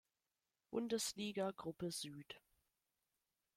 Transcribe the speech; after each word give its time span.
Bundesliga 0.71 1.51
Gruppe 1.53 1.91
Süd. 1.91 2.41